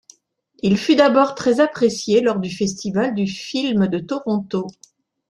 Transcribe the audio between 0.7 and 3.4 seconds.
fut d'abord très apprécié lors du Festival du